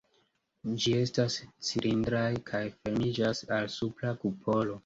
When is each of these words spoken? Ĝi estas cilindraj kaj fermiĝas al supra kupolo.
Ĝi 0.85 0.93
estas 0.99 1.35
cilindraj 1.69 2.25
kaj 2.49 2.65
fermiĝas 2.79 3.47
al 3.59 3.73
supra 3.79 4.19
kupolo. 4.25 4.79